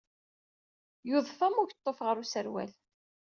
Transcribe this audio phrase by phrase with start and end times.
[1.09, 2.71] Yudef-am ukeḍḍuf ɣer userwal.